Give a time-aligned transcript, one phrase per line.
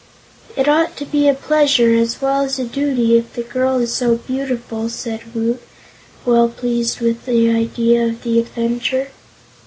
[0.57, 3.93] "It ought to be a pleasure, as well as a duty, if the girl is
[3.93, 5.61] so beautiful," said Woot,
[6.25, 9.09] well pleased with the idea of the adventure.